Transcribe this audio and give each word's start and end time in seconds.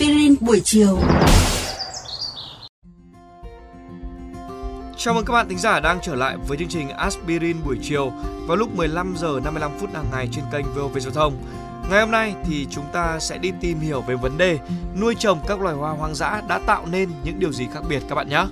Aspirin 0.00 0.34
buổi 0.40 0.60
chiều. 0.64 0.98
Chào 4.96 5.14
mừng 5.14 5.24
các 5.24 5.32
bạn 5.32 5.48
thính 5.48 5.58
giả 5.58 5.80
đang 5.80 5.98
trở 6.02 6.14
lại 6.14 6.36
với 6.48 6.58
chương 6.58 6.68
trình 6.68 6.88
Aspirin 6.88 7.56
buổi 7.64 7.78
chiều 7.82 8.12
vào 8.46 8.56
lúc 8.56 8.76
15 8.76 9.14
giờ 9.16 9.40
55 9.44 9.70
phút 9.80 9.90
hàng 9.94 10.06
ngày 10.12 10.28
trên 10.32 10.44
kênh 10.52 10.64
VOV 10.74 10.98
Giao 10.98 11.12
thông. 11.12 11.42
Ngày 11.90 12.00
hôm 12.00 12.10
nay 12.10 12.34
thì 12.44 12.66
chúng 12.70 12.84
ta 12.92 13.18
sẽ 13.18 13.38
đi 13.38 13.52
tìm 13.60 13.80
hiểu 13.80 14.00
về 14.00 14.14
vấn 14.14 14.38
đề 14.38 14.58
nuôi 15.00 15.14
trồng 15.14 15.38
các 15.46 15.60
loài 15.60 15.74
hoa 15.74 15.92
hoang 15.92 16.14
dã 16.14 16.42
đã 16.48 16.60
tạo 16.66 16.86
nên 16.86 17.10
những 17.24 17.38
điều 17.38 17.52
gì 17.52 17.66
khác 17.74 17.80
biệt 17.88 18.02
các 18.08 18.14
bạn 18.14 18.28
nhé. 18.28 18.44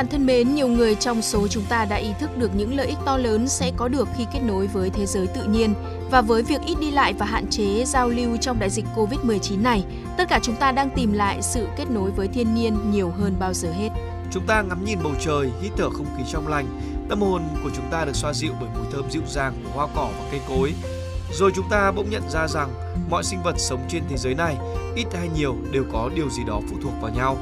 Bạn 0.00 0.08
thân 0.08 0.26
mến, 0.26 0.54
nhiều 0.54 0.68
người 0.68 0.94
trong 0.94 1.22
số 1.22 1.48
chúng 1.48 1.64
ta 1.68 1.84
đã 1.84 1.96
ý 1.96 2.08
thức 2.20 2.38
được 2.38 2.50
những 2.54 2.76
lợi 2.76 2.86
ích 2.86 2.98
to 3.04 3.16
lớn 3.16 3.48
sẽ 3.48 3.72
có 3.76 3.88
được 3.88 4.08
khi 4.16 4.26
kết 4.32 4.40
nối 4.42 4.66
với 4.66 4.90
thế 4.90 5.06
giới 5.06 5.26
tự 5.26 5.44
nhiên. 5.44 5.74
Và 6.10 6.22
với 6.22 6.42
việc 6.42 6.60
ít 6.66 6.74
đi 6.80 6.90
lại 6.90 7.12
và 7.12 7.26
hạn 7.26 7.46
chế 7.50 7.84
giao 7.84 8.08
lưu 8.08 8.36
trong 8.36 8.58
đại 8.58 8.70
dịch 8.70 8.84
Covid-19 8.96 9.62
này, 9.62 9.84
tất 10.18 10.24
cả 10.28 10.40
chúng 10.42 10.56
ta 10.56 10.72
đang 10.72 10.90
tìm 10.90 11.12
lại 11.12 11.42
sự 11.42 11.66
kết 11.76 11.90
nối 11.90 12.10
với 12.10 12.28
thiên 12.28 12.54
nhiên 12.54 12.90
nhiều 12.90 13.10
hơn 13.10 13.36
bao 13.38 13.52
giờ 13.54 13.72
hết. 13.72 13.88
Chúng 14.30 14.46
ta 14.46 14.62
ngắm 14.62 14.84
nhìn 14.84 14.98
bầu 15.02 15.12
trời, 15.20 15.50
hít 15.62 15.72
thở 15.76 15.90
không 15.90 16.06
khí 16.16 16.22
trong 16.32 16.48
lành, 16.48 16.66
tâm 17.08 17.20
hồn 17.20 17.42
của 17.64 17.70
chúng 17.76 17.90
ta 17.90 18.04
được 18.04 18.16
xoa 18.16 18.32
dịu 18.32 18.52
bởi 18.60 18.68
mùi 18.74 18.92
thơm 18.92 19.10
dịu 19.10 19.22
dàng 19.26 19.54
của 19.64 19.70
hoa 19.74 19.86
cỏ 19.94 20.10
và 20.18 20.24
cây 20.30 20.40
cối. 20.48 20.72
Rồi 21.32 21.50
chúng 21.54 21.68
ta 21.70 21.92
bỗng 21.92 22.10
nhận 22.10 22.30
ra 22.30 22.48
rằng 22.48 22.70
mọi 23.10 23.24
sinh 23.24 23.42
vật 23.42 23.54
sống 23.58 23.80
trên 23.88 24.02
thế 24.08 24.16
giới 24.16 24.34
này, 24.34 24.56
ít 24.96 25.06
hay 25.14 25.28
nhiều 25.36 25.56
đều 25.72 25.84
có 25.92 26.10
điều 26.14 26.30
gì 26.30 26.44
đó 26.46 26.60
phụ 26.70 26.76
thuộc 26.82 26.92
vào 27.00 27.10
nhau. 27.14 27.36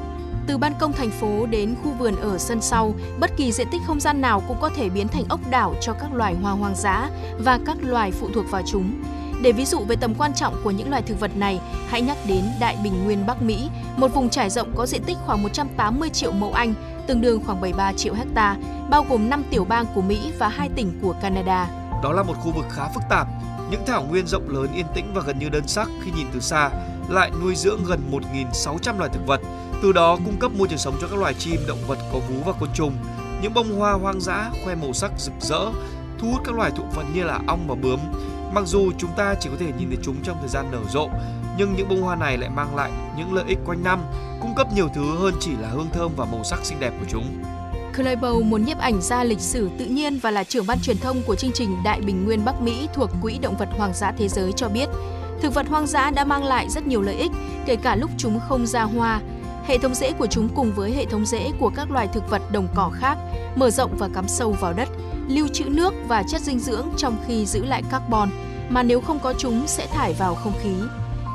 Từ 0.49 0.59
ban 0.59 0.75
công 0.79 0.93
thành 0.93 1.11
phố 1.11 1.47
đến 1.47 1.75
khu 1.83 1.93
vườn 1.93 2.17
ở 2.21 2.39
sân 2.39 2.61
sau, 2.61 2.95
bất 3.21 3.31
kỳ 3.37 3.53
diện 3.53 3.69
tích 3.73 3.83
không 3.87 4.01
gian 4.01 4.21
nào 4.21 4.43
cũng 4.49 4.57
có 4.61 4.69
thể 4.77 4.89
biến 4.89 5.09
thành 5.09 5.25
ốc 5.29 5.41
đảo 5.51 5.75
cho 5.81 5.93
các 5.93 6.15
loài 6.15 6.35
hoa 6.43 6.53
hoang 6.53 6.75
dã 6.75 7.11
và 7.39 7.59
các 7.67 7.77
loài 7.83 8.11
phụ 8.11 8.29
thuộc 8.35 8.45
vào 8.51 8.63
chúng. 8.67 9.03
Để 9.43 9.53
ví 9.53 9.65
dụ 9.65 9.79
về 9.79 9.97
tầm 9.97 10.15
quan 10.15 10.35
trọng 10.35 10.61
của 10.65 10.71
những 10.71 10.91
loài 10.91 11.03
thực 11.03 11.21
vật 11.21 11.37
này, 11.37 11.61
hãy 11.89 12.03
nhắc 12.03 12.17
đến 12.29 12.45
Đại 12.61 12.77
Bình 12.85 13.05
Nguyên 13.05 13.27
Bắc 13.27 13.43
Mỹ, 13.43 13.71
một 13.97 14.15
vùng 14.15 14.29
trải 14.29 14.51
rộng 14.51 14.73
có 14.77 14.87
diện 14.87 15.03
tích 15.03 15.17
khoảng 15.27 15.43
180 15.43 16.09
triệu 16.09 16.33
mẫu 16.33 16.53
Anh, 16.53 16.75
tương 17.07 17.21
đương 17.21 17.43
khoảng 17.47 17.61
73 17.61 17.93
triệu 17.93 18.15
hecta, 18.15 18.57
bao 18.91 19.07
gồm 19.09 19.31
5 19.31 19.45
tiểu 19.51 19.65
bang 19.65 19.87
của 19.95 20.03
Mỹ 20.03 20.33
và 20.39 20.49
2 20.49 20.69
tỉnh 20.77 20.99
của 21.03 21.15
Canada. 21.23 21.71
Đó 22.03 22.13
là 22.13 22.23
một 22.23 22.35
khu 22.41 22.53
vực 22.53 22.67
khá 22.71 22.89
phức 22.95 23.03
tạp, 23.11 23.27
những 23.71 23.83
thảo 23.87 24.03
nguyên 24.03 24.27
rộng 24.27 24.49
lớn 24.49 24.69
yên 24.75 24.87
tĩnh 24.95 25.15
và 25.15 25.23
gần 25.27 25.39
như 25.39 25.49
đơn 25.49 25.69
sắc 25.69 25.89
khi 26.05 26.11
nhìn 26.17 26.27
từ 26.33 26.41
xa, 26.41 26.71
lại 27.09 27.31
nuôi 27.43 27.55
dưỡng 27.55 27.85
gần 27.85 28.01
1.600 28.11 28.99
loài 28.99 29.11
thực 29.13 29.27
vật, 29.27 29.41
từ 29.83 29.93
đó 29.93 30.17
cung 30.25 30.37
cấp 30.41 30.53
môi 30.59 30.69
trường 30.69 30.79
sống 30.79 30.95
cho 31.01 31.09
các 31.09 31.19
loài 31.19 31.35
chim, 31.35 31.61
động 31.69 31.79
vật 31.87 31.99
có 32.13 32.19
vú 32.19 32.43
và 32.47 32.53
côn 32.61 32.69
trùng. 32.75 32.93
Những 33.43 33.55
bông 33.55 33.79
hoa 33.79 33.93
hoang 33.93 34.21
dã 34.21 34.51
khoe 34.65 34.75
màu 34.75 34.93
sắc 34.93 35.13
rực 35.19 35.35
rỡ, 35.41 35.61
thu 36.19 36.31
hút 36.31 36.41
các 36.45 36.55
loài 36.55 36.71
thụ 36.77 36.85
phấn 36.93 37.07
như 37.15 37.25
là 37.25 37.41
ong 37.47 37.67
và 37.69 37.75
bướm. 37.75 38.01
Mặc 38.53 38.65
dù 38.67 38.93
chúng 38.99 39.11
ta 39.17 39.35
chỉ 39.41 39.49
có 39.51 39.57
thể 39.59 39.73
nhìn 39.79 39.89
thấy 39.89 39.99
chúng 40.03 40.17
trong 40.23 40.37
thời 40.41 40.49
gian 40.49 40.71
nở 40.71 40.79
rộ, 40.91 41.09
nhưng 41.59 41.75
những 41.77 41.89
bông 41.89 42.03
hoa 42.03 42.17
này 42.17 42.39
lại 42.39 42.51
mang 42.51 42.77
lại 42.77 42.91
những 43.17 43.35
lợi 43.35 43.45
ích 43.49 43.59
quanh 43.67 43.85
năm, 43.85 44.01
cung 44.41 44.55
cấp 44.55 44.67
nhiều 44.75 44.89
thứ 44.95 45.17
hơn 45.19 45.35
chỉ 45.41 45.51
là 45.61 45.69
hương 45.69 45.91
thơm 45.93 46.13
và 46.17 46.25
màu 46.25 46.45
sắc 46.45 46.65
xinh 46.65 46.81
đẹp 46.81 46.93
của 47.01 47.07
chúng. 47.11 47.43
Kleibow, 47.97 48.45
một 48.45 48.61
nhiếp 48.61 48.79
ảnh 48.79 49.03
gia 49.03 49.25
lịch 49.25 49.41
sử 49.41 49.71
tự 49.79 49.85
nhiên 49.85 50.19
và 50.23 50.31
là 50.31 50.45
trưởng 50.45 50.67
ban 50.67 50.79
truyền 50.83 50.99
thông 50.99 51.23
của 51.27 51.35
chương 51.35 51.53
trình 51.55 51.77
Đại 51.85 52.01
Bình 52.01 52.25
Nguyên 52.25 52.45
Bắc 52.45 52.63
Mỹ 52.63 52.89
thuộc 52.95 53.11
Quỹ 53.23 53.39
Động 53.39 53.57
vật 53.57 53.69
Hoang 53.71 53.95
dã 53.95 54.13
Thế 54.19 54.29
giới 54.29 54.53
cho 54.53 54.69
biết, 54.69 54.89
thực 55.43 55.55
vật 55.55 55.69
hoang 55.69 55.87
dã 55.87 56.11
đã 56.11 56.25
mang 56.25 56.45
lại 56.45 56.69
rất 56.71 56.87
nhiều 56.87 57.03
lợi 57.03 57.15
ích, 57.15 57.31
kể 57.67 57.77
cả 57.77 57.97
lúc 57.97 58.11
chúng 58.17 58.41
không 58.49 58.67
ra 58.67 58.83
hoa. 58.83 59.21
Hệ 59.67 59.79
thống 59.79 59.95
rễ 59.95 60.13
của 60.13 60.27
chúng 60.27 60.49
cùng 60.55 60.73
với 60.73 60.93
hệ 60.93 61.05
thống 61.05 61.27
rễ 61.27 61.51
của 61.59 61.71
các 61.77 61.91
loài 61.91 62.09
thực 62.13 62.31
vật 62.31 62.43
đồng 62.53 62.69
cỏ 62.75 62.91
khác 62.95 63.19
mở 63.57 63.71
rộng 63.71 63.97
và 63.99 64.09
cắm 64.15 64.29
sâu 64.29 64.57
vào 64.61 64.73
đất, 64.73 64.89
lưu 65.29 65.49
trữ 65.49 65.65
nước 65.65 65.95
và 66.09 66.23
chất 66.23 66.41
dinh 66.41 66.59
dưỡng 66.59 66.87
trong 66.97 67.17
khi 67.27 67.47
giữ 67.47 67.65
lại 67.65 67.83
carbon, 67.91 68.31
mà 68.69 68.83
nếu 68.83 69.01
không 69.01 69.19
có 69.19 69.35
chúng 69.39 69.67
sẽ 69.67 69.87
thải 69.87 70.13
vào 70.13 70.35
không 70.35 70.53
khí. 70.63 70.75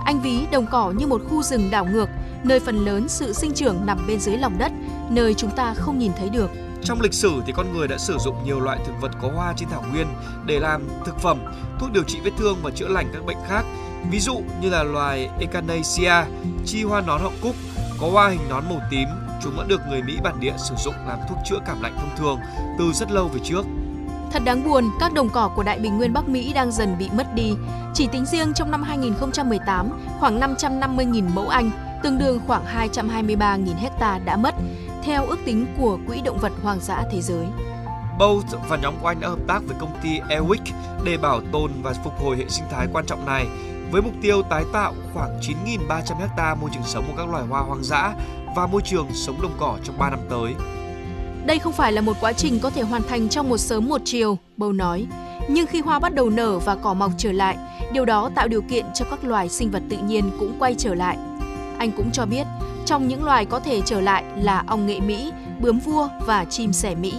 Anh 0.05 0.21
ví 0.21 0.45
đồng 0.51 0.65
cỏ 0.71 0.93
như 0.97 1.07
một 1.07 1.21
khu 1.29 1.43
rừng 1.43 1.71
đảo 1.71 1.85
ngược, 1.85 2.09
nơi 2.43 2.59
phần 2.59 2.85
lớn 2.85 3.09
sự 3.09 3.33
sinh 3.33 3.53
trưởng 3.53 3.85
nằm 3.85 4.07
bên 4.07 4.19
dưới 4.19 4.37
lòng 4.37 4.57
đất, 4.57 4.71
nơi 5.09 5.33
chúng 5.33 5.51
ta 5.55 5.73
không 5.73 5.99
nhìn 5.99 6.11
thấy 6.17 6.29
được. 6.29 6.51
Trong 6.83 7.01
lịch 7.01 7.13
sử 7.13 7.41
thì 7.45 7.53
con 7.55 7.73
người 7.73 7.87
đã 7.87 7.97
sử 7.97 8.17
dụng 8.17 8.35
nhiều 8.43 8.59
loại 8.59 8.79
thực 8.85 8.93
vật 9.01 9.11
có 9.21 9.29
hoa 9.35 9.53
trên 9.57 9.69
thảo 9.69 9.83
nguyên 9.91 10.07
để 10.45 10.59
làm 10.59 10.87
thực 11.05 11.19
phẩm, 11.19 11.37
thuốc 11.79 11.91
điều 11.91 12.03
trị 12.03 12.19
vết 12.23 12.31
thương 12.37 12.57
và 12.63 12.71
chữa 12.71 12.87
lành 12.87 13.09
các 13.13 13.25
bệnh 13.25 13.37
khác. 13.47 13.65
Ví 14.11 14.19
dụ 14.19 14.41
như 14.61 14.69
là 14.69 14.83
loài 14.83 15.29
Echinacea, 15.39 16.25
chi 16.65 16.83
hoa 16.83 17.01
nón 17.01 17.21
họ 17.21 17.31
cúc, 17.41 17.55
có 17.99 18.09
hoa 18.09 18.29
hình 18.29 18.49
nón 18.49 18.63
màu 18.69 18.79
tím, 18.91 19.07
chúng 19.43 19.57
đã 19.57 19.63
được 19.67 19.81
người 19.89 20.01
Mỹ 20.01 20.17
bản 20.23 20.39
địa 20.39 20.53
sử 20.57 20.75
dụng 20.77 20.95
làm 21.07 21.19
thuốc 21.29 21.37
chữa 21.45 21.59
cảm 21.65 21.81
lạnh 21.81 21.95
thông 21.97 22.17
thường 22.17 22.39
từ 22.79 22.91
rất 22.93 23.11
lâu 23.11 23.27
về 23.27 23.39
trước. 23.43 23.65
Thật 24.31 24.41
đáng 24.45 24.63
buồn, 24.63 24.89
các 24.99 25.13
đồng 25.13 25.29
cỏ 25.29 25.51
của 25.55 25.63
Đại 25.63 25.79
Bình 25.79 25.97
Nguyên 25.97 26.13
Bắc 26.13 26.29
Mỹ 26.29 26.53
đang 26.53 26.71
dần 26.71 26.95
bị 26.99 27.09
mất 27.17 27.35
đi. 27.35 27.53
Chỉ 27.93 28.07
tính 28.07 28.25
riêng 28.25 28.53
trong 28.53 28.71
năm 28.71 28.83
2018, 28.83 29.89
khoảng 30.19 30.39
550.000 30.39 31.29
mẫu 31.33 31.47
Anh, 31.47 31.71
tương 32.03 32.17
đương 32.17 32.39
khoảng 32.47 32.65
223.000 32.65 33.75
hecta 33.75 34.19
đã 34.25 34.37
mất, 34.37 34.55
theo 35.05 35.25
ước 35.25 35.39
tính 35.45 35.65
của 35.77 35.99
Quỹ 36.07 36.21
Động 36.21 36.37
vật 36.37 36.51
Hoang 36.63 36.79
dã 36.79 37.03
Thế 37.11 37.21
giới. 37.21 37.45
Bolt 38.19 38.45
và 38.69 38.77
nhóm 38.77 38.93
của 39.01 39.07
anh 39.07 39.19
đã 39.19 39.27
hợp 39.27 39.39
tác 39.47 39.59
với 39.67 39.75
công 39.79 39.97
ty 40.03 40.19
Airwick 40.19 40.73
để 41.03 41.17
bảo 41.17 41.41
tồn 41.51 41.71
và 41.83 41.93
phục 42.03 42.13
hồi 42.19 42.37
hệ 42.37 42.45
sinh 42.49 42.65
thái 42.71 42.87
quan 42.93 43.05
trọng 43.05 43.25
này 43.25 43.47
với 43.91 44.01
mục 44.01 44.13
tiêu 44.21 44.41
tái 44.41 44.63
tạo 44.73 44.93
khoảng 45.13 45.39
9.300 45.39 46.15
ha 46.37 46.55
môi 46.55 46.69
trường 46.73 46.83
sống 46.83 47.03
của 47.07 47.13
các 47.17 47.29
loài 47.29 47.43
hoa 47.49 47.61
hoang 47.61 47.83
dã 47.83 48.13
và 48.55 48.67
môi 48.67 48.81
trường 48.81 49.07
sống 49.13 49.41
đồng 49.41 49.55
cỏ 49.59 49.77
trong 49.83 49.97
3 49.99 50.09
năm 50.09 50.19
tới. 50.29 50.53
Đây 51.45 51.59
không 51.59 51.73
phải 51.73 51.91
là 51.91 52.01
một 52.01 52.17
quá 52.21 52.33
trình 52.33 52.59
có 52.59 52.69
thể 52.69 52.81
hoàn 52.81 53.03
thành 53.03 53.29
trong 53.29 53.49
một 53.49 53.57
sớm 53.57 53.89
một 53.89 54.01
chiều, 54.05 54.37
Bầu 54.57 54.73
nói. 54.73 55.07
Nhưng 55.49 55.67
khi 55.67 55.81
hoa 55.81 55.99
bắt 55.99 56.13
đầu 56.13 56.29
nở 56.29 56.59
và 56.59 56.75
cỏ 56.75 56.93
mọc 56.93 57.11
trở 57.17 57.31
lại, 57.31 57.57
điều 57.93 58.05
đó 58.05 58.29
tạo 58.35 58.47
điều 58.47 58.61
kiện 58.61 58.85
cho 58.93 59.05
các 59.09 59.23
loài 59.23 59.49
sinh 59.49 59.71
vật 59.71 59.83
tự 59.89 59.97
nhiên 59.97 60.31
cũng 60.39 60.55
quay 60.59 60.75
trở 60.77 60.95
lại. 60.95 61.17
Anh 61.77 61.91
cũng 61.91 62.11
cho 62.11 62.25
biết, 62.25 62.43
trong 62.85 63.07
những 63.07 63.23
loài 63.23 63.45
có 63.45 63.59
thể 63.59 63.81
trở 63.85 64.01
lại 64.01 64.23
là 64.35 64.63
ong 64.67 64.85
nghệ 64.85 64.99
Mỹ, 64.99 65.31
bướm 65.59 65.79
vua 65.79 66.07
và 66.25 66.45
chim 66.45 66.73
sẻ 66.73 66.95
Mỹ. 66.95 67.13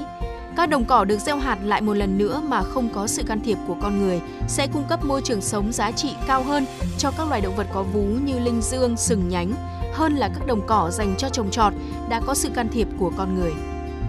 Các 0.57 0.69
đồng 0.69 0.85
cỏ 0.85 1.05
được 1.05 1.19
gieo 1.19 1.37
hạt 1.37 1.59
lại 1.63 1.81
một 1.81 1.95
lần 1.95 2.19
nữa 2.19 2.43
mà 2.49 2.63
không 2.63 2.89
có 2.95 3.07
sự 3.07 3.23
can 3.23 3.41
thiệp 3.45 3.59
của 3.67 3.77
con 3.83 3.99
người 3.99 4.21
sẽ 4.49 4.67
cung 4.67 4.85
cấp 4.89 5.05
môi 5.05 5.21
trường 5.25 5.41
sống 5.41 5.73
giá 5.73 5.91
trị 5.91 6.15
cao 6.27 6.43
hơn 6.43 6.67
cho 6.99 7.11
các 7.19 7.29
loài 7.29 7.41
động 7.41 7.57
vật 7.57 7.67
có 7.75 7.83
vú 7.83 8.03
như 8.03 8.39
linh 8.39 8.63
dương, 8.63 8.97
sừng 8.97 9.29
nhánh, 9.29 9.53
hơn 9.93 10.15
là 10.15 10.29
các 10.29 10.47
đồng 10.47 10.67
cỏ 10.67 10.91
dành 10.93 11.15
cho 11.19 11.29
trồng 11.29 11.51
trọt 11.51 11.73
đã 12.09 12.21
có 12.21 12.35
sự 12.35 12.51
can 12.55 12.69
thiệp 12.69 12.89
của 12.99 13.13
con 13.17 13.35
người. 13.35 13.53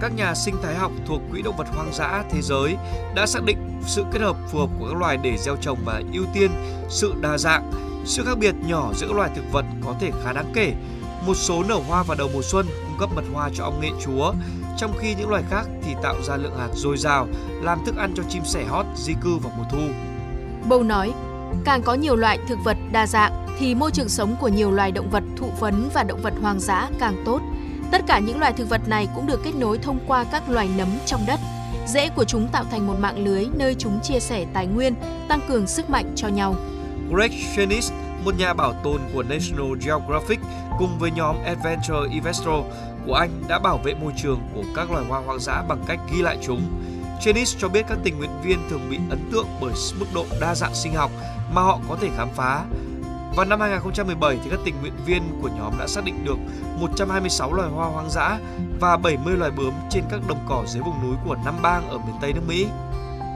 Các 0.01 0.15
nhà 0.15 0.35
sinh 0.35 0.55
thái 0.63 0.75
học 0.75 0.91
thuộc 1.07 1.21
Quỹ 1.31 1.41
động 1.41 1.57
vật 1.57 1.67
hoang 1.75 1.93
dã 1.93 2.23
thế 2.31 2.41
giới 2.41 2.75
đã 3.15 3.25
xác 3.25 3.43
định 3.43 3.57
sự 3.85 4.03
kết 4.11 4.21
hợp 4.21 4.35
phù 4.51 4.59
hợp 4.59 4.69
của 4.79 4.87
các 4.89 4.97
loài 4.97 5.17
để 5.17 5.37
gieo 5.37 5.55
trồng 5.55 5.79
và 5.85 6.01
ưu 6.13 6.25
tiên 6.33 6.51
sự 6.89 7.13
đa 7.21 7.37
dạng. 7.37 7.71
Sự 8.05 8.23
khác 8.25 8.37
biệt 8.37 8.55
nhỏ 8.67 8.93
giữa 8.95 9.07
các 9.07 9.15
loài 9.15 9.29
thực 9.35 9.51
vật 9.51 9.65
có 9.85 9.95
thể 9.99 10.11
khá 10.23 10.33
đáng 10.33 10.51
kể. 10.53 10.73
Một 11.25 11.33
số 11.35 11.63
nở 11.63 11.75
hoa 11.87 12.03
vào 12.03 12.17
đầu 12.17 12.29
mùa 12.33 12.41
xuân 12.41 12.65
cung 12.87 12.99
cấp 12.99 13.09
mật 13.15 13.23
hoa 13.33 13.49
cho 13.53 13.63
ong 13.63 13.81
nghệ 13.81 13.89
chúa, 14.05 14.33
trong 14.77 14.93
khi 14.99 15.15
những 15.15 15.29
loài 15.29 15.43
khác 15.49 15.63
thì 15.83 15.95
tạo 16.03 16.15
ra 16.23 16.35
lượng 16.37 16.57
hạt 16.57 16.69
dồi 16.73 16.97
dào, 16.97 17.27
làm 17.61 17.85
thức 17.85 17.95
ăn 17.97 18.13
cho 18.17 18.23
chim 18.29 18.45
sẻ 18.45 18.65
hót 18.69 18.85
di 18.95 19.13
cư 19.21 19.37
vào 19.37 19.51
mùa 19.57 19.63
thu. 19.71 19.93
Bầu 20.69 20.83
nói, 20.83 21.13
càng 21.65 21.81
có 21.81 21.93
nhiều 21.93 22.15
loại 22.15 22.39
thực 22.47 22.57
vật 22.63 22.77
đa 22.91 23.07
dạng 23.07 23.47
thì 23.59 23.75
môi 23.75 23.91
trường 23.91 24.09
sống 24.09 24.35
của 24.41 24.47
nhiều 24.47 24.71
loài 24.71 24.91
động 24.91 25.09
vật 25.09 25.23
thụ 25.37 25.49
phấn 25.59 25.89
và 25.93 26.03
động 26.03 26.21
vật 26.21 26.33
hoang 26.41 26.59
dã 26.59 26.89
càng 26.99 27.23
tốt. 27.25 27.41
Tất 27.91 28.01
cả 28.07 28.19
những 28.19 28.39
loài 28.39 28.53
thực 28.53 28.69
vật 28.69 28.81
này 28.87 29.07
cũng 29.15 29.27
được 29.27 29.43
kết 29.43 29.55
nối 29.55 29.77
thông 29.77 29.99
qua 30.07 30.23
các 30.31 30.49
loài 30.49 30.69
nấm 30.77 30.87
trong 31.05 31.21
đất. 31.27 31.39
Rễ 31.87 32.09
của 32.09 32.23
chúng 32.23 32.47
tạo 32.47 32.63
thành 32.71 32.87
một 32.87 32.95
mạng 32.99 33.25
lưới 33.25 33.45
nơi 33.53 33.75
chúng 33.79 33.99
chia 34.03 34.19
sẻ 34.19 34.45
tài 34.53 34.67
nguyên, 34.67 34.95
tăng 35.27 35.39
cường 35.47 35.67
sức 35.67 35.89
mạnh 35.89 36.11
cho 36.15 36.27
nhau. 36.27 36.55
Greg 37.11 37.31
Chenis, 37.55 37.91
một 38.25 38.37
nhà 38.37 38.53
bảo 38.53 38.73
tồn 38.73 39.01
của 39.13 39.23
National 39.23 39.77
Geographic 39.85 40.39
cùng 40.79 40.99
với 40.99 41.11
nhóm 41.11 41.35
Adventure 41.45 42.11
Investor 42.11 42.65
của 43.07 43.13
Anh 43.13 43.29
đã 43.47 43.59
bảo 43.59 43.77
vệ 43.77 43.93
môi 43.93 44.13
trường 44.17 44.39
của 44.55 44.63
các 44.75 44.91
loài 44.91 45.05
hoa 45.05 45.19
hoang 45.19 45.39
dã 45.39 45.63
bằng 45.67 45.83
cách 45.87 45.99
ghi 46.11 46.21
lại 46.21 46.37
chúng. 46.41 46.61
Chenis 47.21 47.55
cho 47.59 47.69
biết 47.69 47.85
các 47.89 47.97
tình 48.03 48.17
nguyện 48.17 48.41
viên 48.43 48.69
thường 48.69 48.89
bị 48.89 48.99
ấn 49.09 49.19
tượng 49.31 49.47
bởi 49.61 49.73
mức 49.99 50.05
độ 50.13 50.25
đa 50.41 50.55
dạng 50.55 50.75
sinh 50.75 50.93
học 50.93 51.11
mà 51.53 51.61
họ 51.61 51.79
có 51.89 51.97
thể 52.01 52.09
khám 52.17 52.29
phá. 52.35 52.63
Vào 53.35 53.45
năm 53.45 53.59
2017 53.59 54.37
thì 54.43 54.49
các 54.49 54.59
tình 54.65 54.75
nguyện 54.81 54.93
viên 55.05 55.23
của 55.41 55.49
nhóm 55.57 55.73
đã 55.79 55.87
xác 55.87 56.03
định 56.05 56.25
được 56.25 56.37
126 56.79 57.53
loài 57.53 57.69
hoa 57.69 57.87
hoang 57.87 58.09
dã 58.09 58.39
và 58.79 58.97
70 58.97 59.37
loài 59.37 59.51
bướm 59.51 59.73
trên 59.89 60.03
các 60.09 60.19
đồng 60.27 60.45
cỏ 60.49 60.63
dưới 60.67 60.83
vùng 60.83 61.01
núi 61.03 61.15
của 61.25 61.35
năm 61.45 61.55
bang 61.61 61.89
ở 61.89 61.97
miền 61.97 62.15
Tây 62.21 62.33
nước 62.33 62.41
Mỹ. 62.47 62.67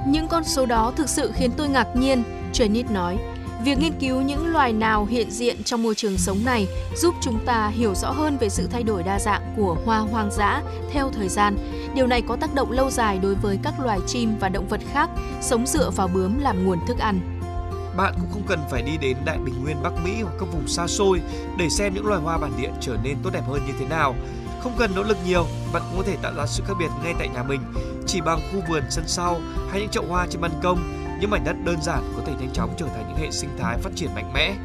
Những 0.07 0.27
con 0.27 0.43
số 0.43 0.65
đó 0.65 0.93
thực 0.95 1.09
sự 1.09 1.31
khiến 1.35 1.51
tôi 1.57 1.69
ngạc 1.69 1.87
nhiên, 1.95 2.23
Chenis 2.53 2.85
nói. 2.91 3.17
Việc 3.63 3.77
nghiên 3.79 3.93
cứu 3.99 4.21
những 4.21 4.47
loài 4.47 4.73
nào 4.73 5.05
hiện 5.05 5.31
diện 5.31 5.63
trong 5.63 5.83
môi 5.83 5.95
trường 5.95 6.17
sống 6.17 6.45
này 6.45 6.67
giúp 6.95 7.15
chúng 7.21 7.39
ta 7.45 7.67
hiểu 7.67 7.95
rõ 7.95 8.11
hơn 8.11 8.37
về 8.37 8.49
sự 8.49 8.67
thay 8.71 8.83
đổi 8.83 9.03
đa 9.03 9.19
dạng 9.19 9.53
của 9.57 9.77
hoa 9.85 9.99
hoang 9.99 10.31
dã 10.31 10.61
theo 10.91 11.11
thời 11.13 11.29
gian. 11.29 11.57
Điều 11.95 12.07
này 12.07 12.21
có 12.21 12.35
tác 12.35 12.53
động 12.53 12.71
lâu 12.71 12.89
dài 12.89 13.19
đối 13.21 13.35
với 13.35 13.59
các 13.63 13.79
loài 13.79 13.99
chim 14.07 14.35
và 14.39 14.49
động 14.49 14.67
vật 14.67 14.81
khác 14.93 15.09
sống 15.41 15.67
dựa 15.67 15.89
vào 15.89 16.07
bướm 16.07 16.39
làm 16.39 16.65
nguồn 16.65 16.79
thức 16.87 16.97
ăn. 16.99 17.39
Bạn 17.97 18.13
cũng 18.19 18.29
không 18.31 18.43
cần 18.47 18.59
phải 18.71 18.81
đi 18.81 18.97
đến 18.97 19.17
Đại 19.25 19.37
Bình 19.37 19.63
Nguyên 19.63 19.83
Bắc 19.83 19.93
Mỹ 20.03 20.11
hoặc 20.21 20.33
các 20.39 20.45
vùng 20.53 20.67
xa 20.67 20.87
xôi 20.87 21.21
để 21.57 21.69
xem 21.69 21.93
những 21.93 22.05
loài 22.05 22.21
hoa 22.21 22.37
bản 22.37 22.51
địa 22.57 22.71
trở 22.81 22.97
nên 23.03 23.17
tốt 23.23 23.29
đẹp 23.33 23.43
hơn 23.47 23.61
như 23.67 23.73
thế 23.79 23.85
nào. 23.85 24.15
Không 24.63 24.73
cần 24.77 24.91
nỗ 24.95 25.03
lực 25.03 25.17
nhiều, 25.25 25.45
bạn 25.73 25.81
cũng 25.89 25.97
có 25.97 26.03
thể 26.07 26.15
tạo 26.21 26.33
ra 26.37 26.45
sự 26.45 26.63
khác 26.67 26.73
biệt 26.79 26.89
ngay 27.03 27.13
tại 27.19 27.27
nhà 27.27 27.43
mình, 27.43 27.61
chỉ 28.07 28.21
bằng 28.21 28.41
khu 28.51 28.61
vườn 28.69 28.83
sân 28.89 29.03
sau 29.07 29.41
hay 29.71 29.81
những 29.81 29.89
chậu 29.89 30.05
hoa 30.09 30.27
trên 30.29 30.41
ban 30.41 30.51
công. 30.63 31.08
Những 31.19 31.29
mảnh 31.29 31.43
đất 31.43 31.55
đơn 31.63 31.81
giản 31.81 32.13
có 32.17 32.23
thể 32.25 32.33
nhanh 32.39 32.53
chóng 32.53 32.73
trở 32.77 32.85
thành 32.85 33.05
những 33.07 33.17
hệ 33.17 33.31
sinh 33.31 33.49
thái 33.59 33.77
phát 33.77 33.89
triển 33.95 34.15
mạnh 34.15 34.33
mẽ. 34.33 34.55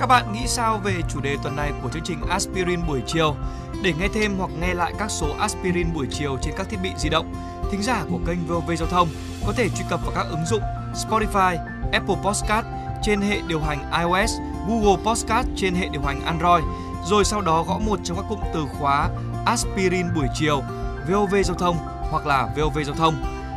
Các 0.00 0.06
bạn 0.06 0.32
nghĩ 0.32 0.46
sao 0.46 0.80
về 0.84 0.94
chủ 1.08 1.20
đề 1.20 1.36
tuần 1.42 1.56
này 1.56 1.72
của 1.82 1.88
chương 1.88 2.02
trình 2.04 2.20
Aspirin 2.28 2.86
buổi 2.86 3.02
chiều? 3.06 3.34
Để 3.82 3.92
nghe 3.98 4.08
thêm 4.14 4.38
hoặc 4.38 4.50
nghe 4.60 4.74
lại 4.74 4.92
các 4.98 5.10
số 5.10 5.26
Aspirin 5.38 5.94
buổi 5.94 6.06
chiều 6.10 6.38
trên 6.42 6.54
các 6.56 6.68
thiết 6.70 6.76
bị 6.82 6.90
di 6.98 7.08
động, 7.08 7.34
thính 7.70 7.82
giả 7.82 8.04
của 8.10 8.18
kênh 8.26 8.46
VOV 8.46 8.70
Giao 8.78 8.88
thông 8.88 9.08
có 9.46 9.52
thể 9.52 9.68
truy 9.68 9.84
cập 9.90 10.00
vào 10.06 10.12
các 10.14 10.26
ứng 10.30 10.46
dụng 10.46 10.62
Spotify, 10.94 11.58
Apple 11.92 12.16
Podcast 12.24 12.66
trên 13.02 13.20
hệ 13.20 13.40
điều 13.48 13.60
hành 13.60 13.90
iOS, 14.00 14.30
Google 14.68 15.02
Podcast 15.04 15.48
trên 15.56 15.74
hệ 15.74 15.88
điều 15.92 16.02
hành 16.02 16.20
Android, 16.24 16.64
rồi 17.04 17.24
sau 17.24 17.40
đó 17.40 17.62
gõ 17.62 17.78
một 17.78 17.98
trong 18.04 18.16
các 18.16 18.26
cụm 18.28 18.40
từ 18.54 18.64
khóa 18.78 19.08
Aspirin 19.46 20.14
buổi 20.14 20.26
chiều, 20.34 20.62
VOV 21.10 21.34
Giao 21.44 21.56
thông 21.56 21.76
hoặc 22.10 22.26
là 22.26 22.48
VOV 22.56 22.78
Giao 22.86 22.94
thông. 22.94 23.35